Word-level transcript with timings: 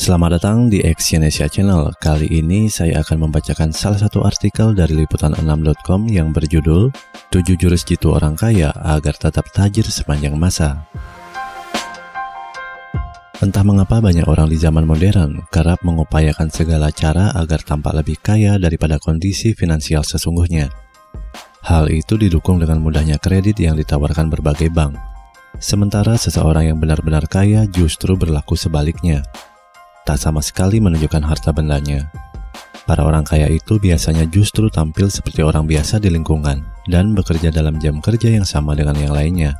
Selamat 0.00 0.40
datang 0.40 0.72
di 0.72 0.80
Exyonesia 0.80 1.44
Channel. 1.44 1.92
Kali 2.00 2.24
ini 2.32 2.72
saya 2.72 3.04
akan 3.04 3.28
membacakan 3.28 3.68
salah 3.68 4.00
satu 4.00 4.24
artikel 4.24 4.72
dari 4.72 4.96
liputan6.com 4.96 6.08
yang 6.08 6.32
berjudul 6.32 6.88
7 7.28 7.60
jurus 7.60 7.84
jitu 7.84 8.08
orang 8.08 8.32
kaya 8.32 8.72
agar 8.80 9.12
tetap 9.20 9.52
tajir 9.52 9.84
sepanjang 9.84 10.40
masa. 10.40 10.88
Entah 13.44 13.60
mengapa 13.60 14.00
banyak 14.00 14.24
orang 14.24 14.48
di 14.48 14.56
zaman 14.56 14.88
modern 14.88 15.44
kerap 15.52 15.84
mengupayakan 15.84 16.48
segala 16.48 16.88
cara 16.88 17.36
agar 17.36 17.60
tampak 17.60 18.00
lebih 18.00 18.16
kaya 18.24 18.56
daripada 18.56 18.96
kondisi 18.96 19.52
finansial 19.52 20.00
sesungguhnya. 20.00 20.72
Hal 21.68 21.92
itu 21.92 22.16
didukung 22.16 22.56
dengan 22.56 22.80
mudahnya 22.80 23.20
kredit 23.20 23.60
yang 23.60 23.76
ditawarkan 23.76 24.32
berbagai 24.32 24.72
bank. 24.72 24.96
Sementara 25.60 26.16
seseorang 26.16 26.72
yang 26.72 26.80
benar-benar 26.80 27.28
kaya 27.28 27.68
justru 27.68 28.16
berlaku 28.16 28.56
sebaliknya 28.56 29.20
tak 30.04 30.20
sama 30.20 30.40
sekali 30.40 30.80
menunjukkan 30.80 31.22
harta 31.24 31.50
bendanya. 31.52 32.10
Para 32.88 33.06
orang 33.06 33.22
kaya 33.22 33.46
itu 33.46 33.78
biasanya 33.78 34.26
justru 34.26 34.66
tampil 34.66 35.06
seperti 35.06 35.46
orang 35.46 35.68
biasa 35.68 36.02
di 36.02 36.10
lingkungan 36.10 36.64
dan 36.90 37.14
bekerja 37.14 37.54
dalam 37.54 37.78
jam 37.78 38.02
kerja 38.02 38.34
yang 38.34 38.42
sama 38.42 38.74
dengan 38.74 38.98
yang 38.98 39.14
lainnya. 39.14 39.54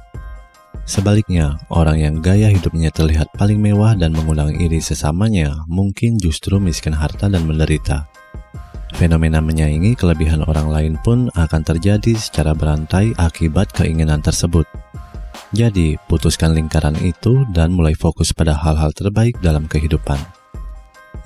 Sebaliknya, 0.82 1.54
orang 1.70 2.02
yang 2.02 2.14
gaya 2.18 2.50
hidupnya 2.50 2.90
terlihat 2.90 3.30
paling 3.38 3.62
mewah 3.62 3.94
dan 3.94 4.10
mengundang 4.10 4.50
iri 4.58 4.82
sesamanya 4.82 5.62
mungkin 5.70 6.18
justru 6.18 6.58
miskin 6.58 6.90
harta 6.90 7.30
dan 7.30 7.46
menderita. 7.46 8.10
Fenomena 8.98 9.38
menyaingi 9.38 9.94
kelebihan 9.94 10.42
orang 10.50 10.66
lain 10.66 10.94
pun 10.98 11.30
akan 11.38 11.62
terjadi 11.62 12.18
secara 12.18 12.58
berantai 12.58 13.14
akibat 13.14 13.70
keinginan 13.70 14.18
tersebut. 14.18 14.66
Jadi, 15.54 15.94
putuskan 16.10 16.54
lingkaran 16.54 16.98
itu 16.98 17.46
dan 17.54 17.70
mulai 17.70 17.94
fokus 17.94 18.34
pada 18.34 18.58
hal-hal 18.58 18.90
terbaik 18.90 19.38
dalam 19.38 19.70
kehidupan. 19.70 20.39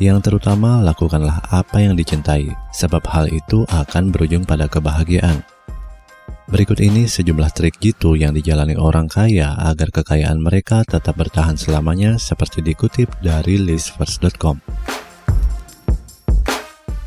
Yang 0.02 0.30
terutama, 0.30 0.82
lakukanlah 0.82 1.44
apa 1.54 1.78
yang 1.78 1.94
dicintai, 1.94 2.50
sebab 2.74 3.04
hal 3.06 3.30
itu 3.30 3.62
akan 3.70 4.10
berujung 4.10 4.42
pada 4.42 4.66
kebahagiaan. 4.66 5.46
Berikut 6.44 6.76
ini 6.84 7.08
sejumlah 7.08 7.50
trik 7.56 7.80
jitu 7.80 8.20
yang 8.20 8.36
dijalani 8.36 8.76
orang 8.76 9.08
kaya 9.08 9.56
agar 9.64 9.88
kekayaan 9.88 10.44
mereka 10.44 10.84
tetap 10.84 11.16
bertahan 11.16 11.56
selamanya 11.56 12.20
seperti 12.20 12.60
dikutip 12.60 13.08
dari 13.24 13.56
listverse.com. 13.56 14.60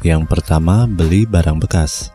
Yang 0.01 0.23
pertama, 0.25 0.89
beli 0.89 1.29
barang 1.29 1.61
bekas. 1.61 2.09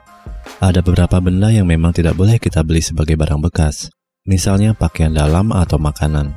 Ada 0.58 0.82
beberapa 0.82 1.18
benda 1.22 1.50
yang 1.50 1.66
memang 1.66 1.94
tidak 1.94 2.18
boleh 2.18 2.38
kita 2.42 2.62
beli 2.66 2.82
sebagai 2.82 3.14
barang 3.14 3.42
bekas, 3.42 3.90
misalnya 4.26 4.74
pakaian 4.74 5.14
dalam 5.14 5.50
atau 5.54 5.78
makanan. 5.78 6.34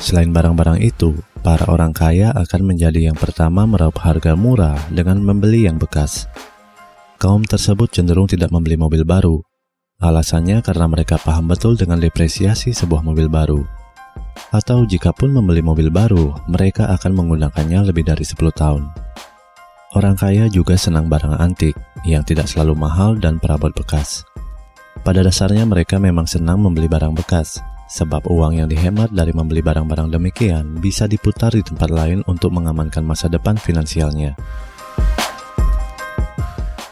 Selain 0.00 0.32
barang-barang 0.32 0.80
itu, 0.80 1.12
para 1.42 1.66
orang 1.66 1.90
kaya 1.90 2.30
akan 2.30 2.72
menjadi 2.72 3.10
yang 3.10 3.18
pertama 3.18 3.66
meraup 3.66 3.98
harga 3.98 4.38
murah 4.38 4.78
dengan 4.88 5.18
membeli 5.18 5.66
yang 5.66 5.76
bekas. 5.76 6.30
Kaum 7.18 7.42
tersebut 7.42 7.90
cenderung 7.90 8.30
tidak 8.30 8.54
membeli 8.54 8.78
mobil 8.78 9.02
baru. 9.02 9.42
Alasannya 10.02 10.62
karena 10.62 10.86
mereka 10.90 11.18
paham 11.18 11.50
betul 11.50 11.78
dengan 11.78 11.98
depresiasi 12.02 12.74
sebuah 12.74 13.06
mobil 13.06 13.30
baru. 13.30 13.62
Atau 14.50 14.86
jikapun 14.86 15.30
membeli 15.30 15.62
mobil 15.62 15.90
baru, 15.90 16.34
mereka 16.50 16.90
akan 16.90 17.14
menggunakannya 17.14 17.90
lebih 17.90 18.06
dari 18.06 18.26
10 18.26 18.38
tahun. 18.50 18.90
Orang 19.92 20.16
kaya 20.16 20.48
juga 20.48 20.74
senang 20.74 21.06
barang 21.06 21.36
antik 21.36 21.76
yang 22.08 22.24
tidak 22.24 22.48
selalu 22.48 22.74
mahal 22.74 23.14
dan 23.14 23.36
perabot 23.36 23.70
bekas. 23.76 24.24
Pada 25.02 25.22
dasarnya 25.22 25.66
mereka 25.68 25.98
memang 25.98 26.24
senang 26.24 26.62
membeli 26.62 26.88
barang 26.88 27.12
bekas, 27.12 27.60
sebab 27.92 28.24
uang 28.24 28.56
yang 28.56 28.72
dihemat 28.72 29.12
dari 29.12 29.36
membeli 29.36 29.60
barang-barang 29.60 30.16
demikian 30.16 30.80
bisa 30.80 31.04
diputar 31.04 31.52
di 31.52 31.60
tempat 31.60 31.92
lain 31.92 32.24
untuk 32.24 32.48
mengamankan 32.48 33.04
masa 33.04 33.28
depan 33.28 33.60
finansialnya. 33.60 34.32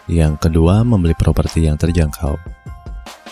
Yang 0.05 0.35
kedua, 0.45 0.85
membeli 0.85 1.17
properti 1.17 1.65
yang 1.65 1.81
terjangkau. 1.81 2.37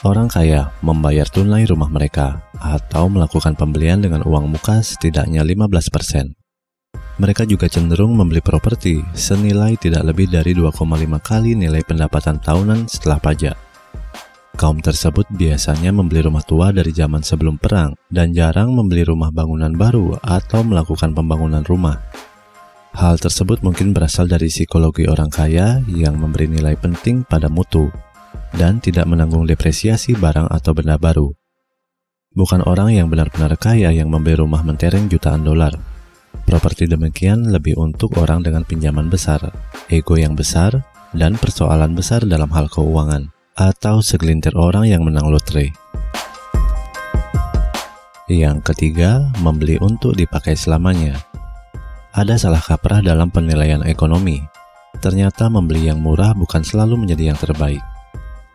Orang 0.07 0.31
kaya 0.33 0.73
membayar 0.81 1.27
tunai 1.29 1.67
rumah 1.69 1.91
mereka 1.91 2.41
atau 2.57 3.11
melakukan 3.13 3.59
pembelian 3.59 4.01
dengan 4.01 4.25
uang 4.25 4.49
muka 4.49 4.81
setidaknya 4.81 5.45
15%. 5.45 6.39
Mereka 7.19 7.51
juga 7.51 7.67
cenderung 7.67 8.15
membeli 8.15 8.39
properti 8.39 9.03
senilai 9.11 9.75
tidak 9.75 10.07
lebih 10.07 10.31
dari 10.31 10.55
2,5 10.55 11.19
kali 11.19 11.59
nilai 11.59 11.83
pendapatan 11.83 12.39
tahunan 12.39 12.87
setelah 12.87 13.19
pajak. 13.19 13.68
Kaum 14.59 14.83
tersebut 14.83 15.23
biasanya 15.31 15.95
membeli 15.95 16.19
rumah 16.27 16.43
tua 16.43 16.75
dari 16.75 16.91
zaman 16.91 17.23
sebelum 17.23 17.63
perang 17.63 17.95
dan 18.11 18.35
jarang 18.35 18.75
membeli 18.75 19.07
rumah 19.07 19.31
bangunan 19.31 19.71
baru 19.71 20.19
atau 20.19 20.67
melakukan 20.67 21.15
pembangunan 21.15 21.63
rumah. 21.63 22.03
Hal 22.91 23.23
tersebut 23.23 23.63
mungkin 23.63 23.95
berasal 23.95 24.27
dari 24.27 24.51
psikologi 24.51 25.07
orang 25.07 25.31
kaya 25.31 25.79
yang 25.87 26.19
memberi 26.19 26.51
nilai 26.51 26.75
penting 26.75 27.23
pada 27.23 27.47
mutu 27.47 27.87
dan 28.51 28.83
tidak 28.83 29.07
menanggung 29.07 29.47
depresiasi 29.47 30.19
barang 30.19 30.51
atau 30.51 30.75
benda 30.75 30.99
baru. 30.99 31.31
Bukan 32.35 32.67
orang 32.67 32.99
yang 32.99 33.07
benar-benar 33.07 33.55
kaya 33.63 33.95
yang 33.95 34.11
membeli 34.11 34.43
rumah 34.43 34.67
mentereng 34.67 35.07
jutaan 35.07 35.47
dolar. 35.47 35.71
Properti 36.43 36.91
demikian 36.91 37.47
lebih 37.47 37.79
untuk 37.79 38.19
orang 38.19 38.43
dengan 38.43 38.67
pinjaman 38.67 39.07
besar, 39.07 39.55
ego 39.87 40.19
yang 40.19 40.35
besar, 40.35 40.83
dan 41.15 41.39
persoalan 41.39 41.95
besar 41.95 42.27
dalam 42.27 42.51
hal 42.51 42.67
keuangan 42.67 43.38
atau 43.59 43.99
segelintir 43.99 44.55
orang 44.55 44.87
yang 44.87 45.03
menang 45.03 45.35
lotre. 45.35 45.75
Yang 48.31 48.63
ketiga, 48.71 49.35
membeli 49.43 49.81
untuk 49.83 50.15
dipakai 50.15 50.55
selamanya. 50.55 51.19
Ada 52.15 52.39
salah 52.39 52.63
kaprah 52.63 53.03
dalam 53.03 53.35
penilaian 53.35 53.83
ekonomi. 53.83 54.39
Ternyata 55.03 55.51
membeli 55.51 55.91
yang 55.91 55.99
murah 55.99 56.33
bukan 56.39 56.63
selalu 56.63 57.03
menjadi 57.03 57.35
yang 57.35 57.39
terbaik. 57.41 57.83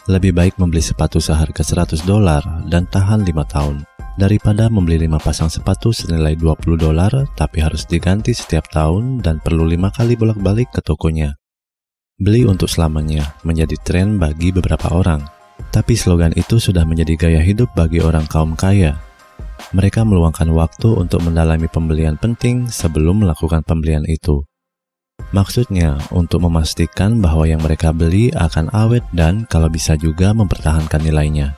Lebih 0.08 0.36
baik 0.36 0.56
membeli 0.60 0.84
sepatu 0.84 1.20
seharga 1.20 1.64
100 1.64 2.04
dolar 2.04 2.44
dan 2.68 2.88
tahan 2.88 3.24
5 3.24 3.32
tahun 3.48 3.88
daripada 4.20 4.68
membeli 4.70 5.08
5 5.08 5.16
pasang 5.24 5.50
sepatu 5.50 5.96
senilai 5.96 6.36
20 6.36 6.76
dolar 6.76 7.12
tapi 7.34 7.64
harus 7.64 7.88
diganti 7.88 8.36
setiap 8.36 8.68
tahun 8.70 9.24
dan 9.24 9.40
perlu 9.40 9.64
5 9.64 9.96
kali 9.96 10.14
bolak-balik 10.20 10.70
ke 10.76 10.84
tokonya. 10.84 11.43
Beli 12.22 12.46
untuk 12.46 12.70
selamanya 12.70 13.34
menjadi 13.42 13.74
tren 13.82 14.22
bagi 14.22 14.54
beberapa 14.54 14.86
orang, 14.94 15.26
tapi 15.74 15.98
slogan 15.98 16.30
itu 16.38 16.62
sudah 16.62 16.86
menjadi 16.86 17.18
gaya 17.18 17.42
hidup 17.42 17.74
bagi 17.74 18.06
orang 18.06 18.30
kaum 18.30 18.54
kaya. 18.54 19.02
Mereka 19.74 20.06
meluangkan 20.06 20.46
waktu 20.54 20.94
untuk 20.94 21.26
mendalami 21.26 21.66
pembelian 21.66 22.14
penting 22.22 22.70
sebelum 22.70 23.26
melakukan 23.26 23.66
pembelian 23.66 24.06
itu. 24.06 24.46
Maksudnya, 25.34 25.98
untuk 26.14 26.46
memastikan 26.46 27.18
bahwa 27.18 27.50
yang 27.50 27.66
mereka 27.66 27.90
beli 27.90 28.30
akan 28.30 28.70
awet 28.78 29.02
dan 29.10 29.50
kalau 29.50 29.74
bisa 29.74 29.98
juga 29.98 30.38
mempertahankan 30.38 31.02
nilainya. 31.02 31.58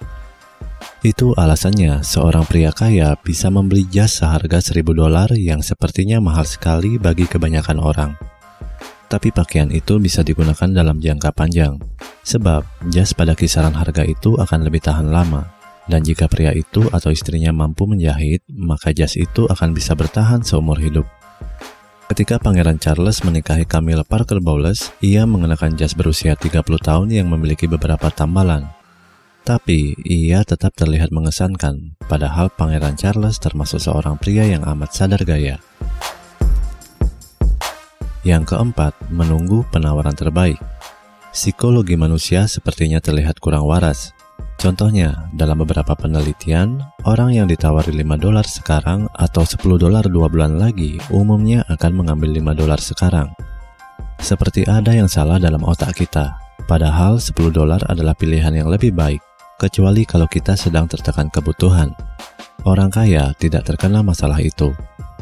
Itu 1.03 1.35
alasannya 1.35 1.99
seorang 1.99 2.47
pria 2.47 2.71
kaya 2.71 3.11
bisa 3.19 3.51
membeli 3.51 3.83
jas 3.91 4.23
seharga 4.23 4.63
1000 4.63 4.87
dolar 4.95 5.35
yang 5.35 5.59
sepertinya 5.59 6.23
mahal 6.23 6.47
sekali 6.47 6.95
bagi 6.95 7.27
kebanyakan 7.27 7.79
orang 7.83 8.11
tapi 9.15 9.31
pakaian 9.31 9.71
itu 9.71 9.95
bisa 9.95 10.27
digunakan 10.27 10.67
dalam 10.67 10.99
jangka 10.99 11.31
panjang. 11.31 11.79
Sebab 12.27 12.91
jas 12.91 13.15
pada 13.15 13.31
kisaran 13.31 13.71
harga 13.71 14.03
itu 14.03 14.35
akan 14.35 14.67
lebih 14.67 14.83
tahan 14.83 15.07
lama. 15.07 15.55
Dan 15.87 16.03
jika 16.03 16.27
pria 16.27 16.51
itu 16.51 16.83
atau 16.91 17.15
istrinya 17.15 17.55
mampu 17.55 17.87
menjahit, 17.87 18.43
maka 18.51 18.91
jas 18.91 19.15
itu 19.15 19.47
akan 19.47 19.71
bisa 19.71 19.95
bertahan 19.95 20.43
seumur 20.43 20.75
hidup. 20.83 21.07
Ketika 22.11 22.43
Pangeran 22.43 22.75
Charles 22.75 23.23
menikahi 23.23 23.63
Camilla 23.63 24.03
Parker 24.03 24.43
Bowles, 24.43 24.91
ia 24.99 25.23
mengenakan 25.23 25.79
jas 25.79 25.95
berusia 25.95 26.35
30 26.35 26.59
tahun 26.83 27.07
yang 27.07 27.31
memiliki 27.31 27.71
beberapa 27.71 28.11
tambalan. 28.11 28.67
Tapi, 29.47 29.95
ia 30.03 30.43
tetap 30.43 30.75
terlihat 30.75 31.15
mengesankan, 31.15 31.95
padahal 32.11 32.51
Pangeran 32.51 32.99
Charles 32.99 33.39
termasuk 33.39 33.79
seorang 33.79 34.19
pria 34.19 34.43
yang 34.43 34.65
amat 34.65 34.91
sadar 34.91 35.21
gaya. 35.23 35.61
Yang 38.25 38.57
keempat, 38.57 38.97
menunggu 39.13 39.61
penawaran 39.69 40.17
terbaik. 40.17 40.57
Psikologi 41.29 41.93
manusia 41.93 42.49
sepertinya 42.49 42.97
terlihat 42.97 43.37
kurang 43.37 43.69
waras. 43.69 44.17
Contohnya, 44.57 45.29
dalam 45.29 45.61
beberapa 45.61 45.93
penelitian, 45.93 46.81
orang 47.05 47.37
yang 47.37 47.45
ditawari 47.45 47.93
5 47.93 48.17
dolar 48.17 48.47
sekarang 48.49 49.05
atau 49.13 49.45
10 49.45 49.77
dolar 49.77 50.01
dua 50.09 50.25
bulan 50.25 50.57
lagi 50.57 50.97
umumnya 51.13 51.61
akan 51.69 52.01
mengambil 52.01 52.33
5 52.33 52.57
dolar 52.65 52.79
sekarang. 52.81 53.29
Seperti 54.17 54.65
ada 54.65 54.89
yang 54.95 55.05
salah 55.05 55.37
dalam 55.37 55.61
otak 55.61 55.93
kita, 55.93 56.33
padahal 56.65 57.21
10 57.21 57.53
dolar 57.53 57.83
adalah 57.85 58.17
pilihan 58.17 58.57
yang 58.57 58.71
lebih 58.73 58.89
baik, 58.95 59.21
kecuali 59.61 60.01
kalau 60.07 60.25
kita 60.25 60.57
sedang 60.57 60.89
tertekan 60.89 61.29
kebutuhan. 61.29 61.93
Orang 62.65 62.89
kaya 62.89 63.37
tidak 63.37 63.69
terkena 63.69 64.01
masalah 64.01 64.41
itu, 64.41 64.73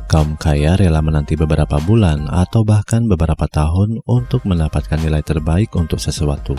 Kaum 0.06 0.38
kaya 0.38 0.78
rela 0.78 1.02
menanti 1.02 1.34
beberapa 1.34 1.80
bulan 1.82 2.30
atau 2.30 2.62
bahkan 2.62 3.08
beberapa 3.10 3.50
tahun 3.50 4.04
untuk 4.06 4.46
mendapatkan 4.46 5.00
nilai 5.00 5.26
terbaik 5.26 5.74
untuk 5.74 5.98
sesuatu. 5.98 6.54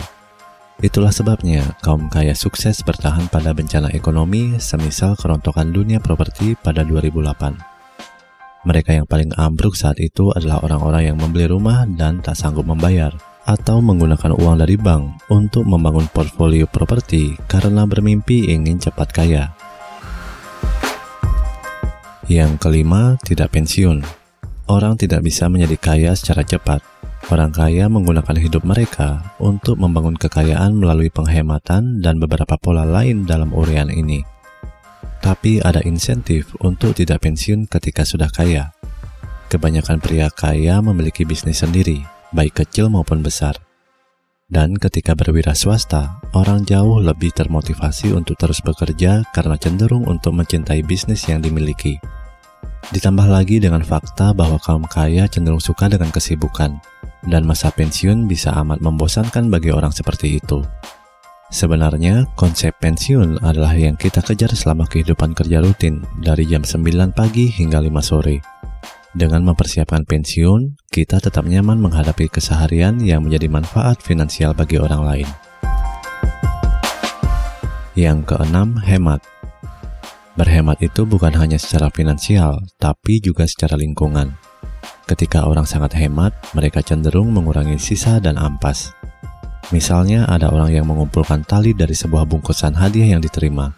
Itulah 0.83 1.15
sebabnya 1.15 1.63
kaum 1.79 2.11
kaya 2.11 2.35
sukses 2.35 2.83
bertahan 2.83 3.31
pada 3.31 3.55
bencana 3.55 3.95
ekonomi 3.95 4.59
semisal 4.59 5.15
kerontokan 5.15 5.71
dunia 5.71 6.03
properti 6.03 6.59
pada 6.59 6.83
2008. 6.83 8.67
Mereka 8.67 8.91
yang 8.97 9.07
paling 9.07 9.31
ambruk 9.39 9.77
saat 9.77 9.95
itu 10.03 10.35
adalah 10.35 10.59
orang-orang 10.65 11.13
yang 11.13 11.17
membeli 11.21 11.47
rumah 11.47 11.87
dan 11.87 12.19
tak 12.19 12.35
sanggup 12.35 12.67
membayar, 12.67 13.13
atau 13.45 13.77
menggunakan 13.77 14.33
uang 14.35 14.57
dari 14.57 14.75
bank 14.75 15.29
untuk 15.29 15.69
membangun 15.69 16.09
portfolio 16.09 16.65
properti 16.65 17.37
karena 17.45 17.85
bermimpi 17.85 18.49
ingin 18.49 18.81
cepat 18.81 19.13
kaya. 19.13 19.53
Yang 22.25 22.57
kelima, 22.57 23.17
tidak 23.21 23.53
pensiun. 23.53 24.01
Orang 24.65 24.97
tidak 24.97 25.21
bisa 25.21 25.45
menjadi 25.45 25.77
kaya 25.77 26.11
secara 26.17 26.41
cepat. 26.41 26.81
Orang 27.29 27.53
kaya 27.53 27.89
menggunakan 27.89 28.37
hidup 28.37 28.65
mereka 28.65 29.33
untuk 29.41 29.77
membangun 29.77 30.17
kekayaan 30.17 30.77
melalui 30.77 31.09
penghematan 31.09 32.01
dan 32.01 32.21
beberapa 32.21 32.57
pola 32.57 32.85
lain 32.85 33.25
dalam 33.25 33.49
urian 33.53 33.89
ini 33.89 34.25
tapi 35.25 35.57
ada 35.57 35.81
insentif 35.81 36.53
untuk 36.61 36.93
tidak 36.93 37.25
pensiun 37.25 37.65
ketika 37.65 38.05
sudah 38.05 38.29
kaya. 38.29 38.69
Kebanyakan 39.49 39.97
pria 39.97 40.29
kaya 40.29 40.77
memiliki 40.85 41.25
bisnis 41.25 41.65
sendiri, 41.65 42.05
baik 42.29 42.61
kecil 42.61 42.93
maupun 42.93 43.25
besar. 43.25 43.57
Dan 44.45 44.77
ketika 44.77 45.17
berwira 45.17 45.57
swasta, 45.57 46.21
orang 46.37 46.61
jauh 46.69 47.01
lebih 47.01 47.33
termotivasi 47.33 48.13
untuk 48.13 48.37
terus 48.37 48.61
bekerja 48.61 49.25
karena 49.33 49.57
cenderung 49.57 50.05
untuk 50.05 50.37
mencintai 50.37 50.85
bisnis 50.85 51.25
yang 51.25 51.41
dimiliki. 51.41 51.97
Ditambah 52.93 53.25
lagi 53.25 53.57
dengan 53.57 53.81
fakta 53.81 54.35
bahwa 54.35 54.61
kaum 54.61 54.85
kaya 54.85 55.25
cenderung 55.25 55.63
suka 55.63 55.89
dengan 55.89 56.13
kesibukan, 56.13 56.77
dan 57.25 57.41
masa 57.41 57.73
pensiun 57.73 58.29
bisa 58.29 58.53
amat 58.61 58.77
membosankan 58.83 59.49
bagi 59.49 59.73
orang 59.73 59.89
seperti 59.89 60.37
itu. 60.37 60.61
Sebenarnya, 61.49 62.25
konsep 62.33 62.73
pensiun 62.81 63.41
adalah 63.41 63.73
yang 63.77 63.97
kita 63.97 64.21
kejar 64.21 64.53
selama 64.53 64.89
kehidupan 64.89 65.37
kerja 65.37 65.61
rutin 65.61 66.01
dari 66.21 66.45
jam 66.45 66.65
9 66.65 67.13
pagi 67.13 67.49
hingga 67.49 67.81
5 67.81 68.01
sore. 68.01 68.41
Dengan 69.15 69.47
mempersiapkan 69.47 70.03
pensiun, 70.03 70.75
kita 70.91 71.23
tetap 71.23 71.47
nyaman 71.47 71.79
menghadapi 71.79 72.27
keseharian 72.27 72.99
yang 72.99 73.23
menjadi 73.23 73.47
manfaat 73.47 74.03
finansial 74.03 74.51
bagi 74.51 74.75
orang 74.75 75.01
lain. 75.07 75.29
Yang 77.95 78.27
keenam, 78.27 78.75
hemat. 78.83 79.23
Berhemat 80.35 80.83
itu 80.83 81.07
bukan 81.07 81.31
hanya 81.39 81.55
secara 81.55 81.87
finansial, 81.87 82.59
tapi 82.75 83.23
juga 83.23 83.47
secara 83.47 83.79
lingkungan. 83.79 84.35
Ketika 85.07 85.47
orang 85.47 85.63
sangat 85.63 85.95
hemat, 85.95 86.35
mereka 86.51 86.83
cenderung 86.83 87.31
mengurangi 87.31 87.79
sisa 87.79 88.19
dan 88.19 88.35
ampas. 88.35 88.91
Misalnya 89.71 90.27
ada 90.27 90.51
orang 90.51 90.75
yang 90.75 90.85
mengumpulkan 90.91 91.47
tali 91.47 91.71
dari 91.71 91.95
sebuah 91.95 92.27
bungkusan 92.27 92.75
hadiah 92.75 93.15
yang 93.15 93.23
diterima, 93.23 93.71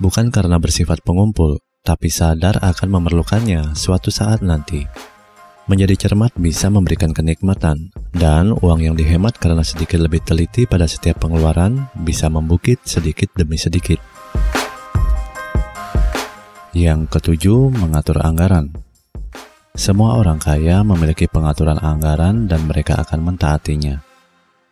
bukan 0.00 0.32
karena 0.32 0.56
bersifat 0.56 1.04
pengumpul, 1.04 1.60
tapi 1.84 2.08
sadar 2.08 2.56
akan 2.58 2.88
memerlukannya 2.88 3.76
suatu 3.76 4.08
saat 4.08 4.40
nanti. 4.40 4.88
Menjadi 5.68 6.08
cermat 6.08 6.32
bisa 6.40 6.72
memberikan 6.72 7.12
kenikmatan, 7.12 7.92
dan 8.16 8.56
uang 8.56 8.80
yang 8.80 8.96
dihemat 8.96 9.36
karena 9.36 9.60
sedikit 9.60 10.00
lebih 10.00 10.24
teliti 10.24 10.64
pada 10.64 10.88
setiap 10.88 11.20
pengeluaran 11.20 11.92
bisa 12.00 12.32
membukit 12.32 12.80
sedikit 12.88 13.28
demi 13.36 13.60
sedikit. 13.60 14.00
Yang 16.76 17.08
ketujuh, 17.16 17.72
mengatur 17.72 18.20
anggaran. 18.20 18.68
Semua 19.72 20.20
orang 20.20 20.36
kaya 20.36 20.84
memiliki 20.84 21.24
pengaturan 21.24 21.80
anggaran 21.80 22.44
dan 22.44 22.68
mereka 22.68 23.00
akan 23.00 23.24
mentaatinya. 23.24 24.04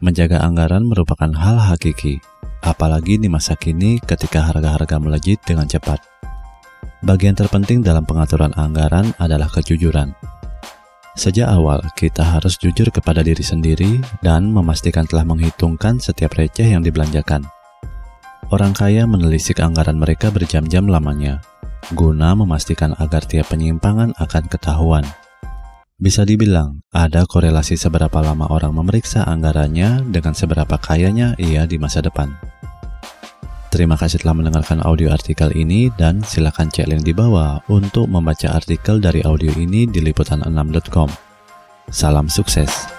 Menjaga 0.04 0.44
anggaran 0.44 0.84
merupakan 0.84 1.32
hal 1.32 1.56
hakiki, 1.56 2.20
apalagi 2.60 3.16
di 3.16 3.32
masa 3.32 3.56
kini 3.56 3.96
ketika 4.04 4.44
harga-harga 4.44 5.00
melejit 5.00 5.40
dengan 5.48 5.64
cepat. 5.64 5.96
Bagian 7.00 7.32
terpenting 7.32 7.80
dalam 7.80 8.04
pengaturan 8.04 8.52
anggaran 8.60 9.16
adalah 9.16 9.48
kejujuran. 9.48 10.12
Sejak 11.16 11.48
awal, 11.48 11.80
kita 11.96 12.20
harus 12.20 12.60
jujur 12.60 12.92
kepada 12.92 13.24
diri 13.24 13.40
sendiri 13.40 14.04
dan 14.20 14.52
memastikan 14.52 15.08
telah 15.08 15.24
menghitungkan 15.24 15.96
setiap 15.96 16.36
receh 16.36 16.68
yang 16.68 16.84
dibelanjakan. 16.84 17.48
Orang 18.52 18.76
kaya 18.76 19.08
menelisik 19.08 19.64
anggaran 19.64 19.96
mereka 19.96 20.28
berjam-jam 20.28 20.84
lamanya, 20.84 21.40
guna 21.94 22.34
memastikan 22.34 22.96
agar 22.98 23.22
tiap 23.22 23.54
penyimpangan 23.54 24.16
akan 24.18 24.44
ketahuan. 24.50 25.06
Bisa 25.96 26.28
dibilang, 26.28 26.84
ada 26.92 27.24
korelasi 27.24 27.78
seberapa 27.78 28.20
lama 28.20 28.50
orang 28.52 28.74
memeriksa 28.74 29.24
anggarannya 29.24 30.04
dengan 30.10 30.36
seberapa 30.36 30.76
kayanya 30.76 31.32
ia 31.40 31.64
di 31.64 31.80
masa 31.80 32.04
depan. 32.04 32.36
Terima 33.72 33.96
kasih 33.96 34.24
telah 34.24 34.36
mendengarkan 34.36 34.80
audio 34.84 35.12
artikel 35.12 35.52
ini 35.52 35.92
dan 36.00 36.24
silakan 36.24 36.72
cek 36.72 36.88
link 36.88 37.04
di 37.04 37.12
bawah 37.12 37.60
untuk 37.68 38.08
membaca 38.08 38.56
artikel 38.56 39.00
dari 39.00 39.20
audio 39.24 39.52
ini 39.52 39.84
di 39.84 40.00
liputan6.com. 40.00 41.08
Salam 41.92 42.28
sukses. 42.32 42.95